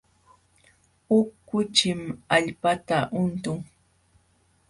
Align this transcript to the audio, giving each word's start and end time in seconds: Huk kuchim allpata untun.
Huk 1.07 1.29
kuchim 1.49 2.01
allpata 2.37 2.97
untun. 3.23 3.59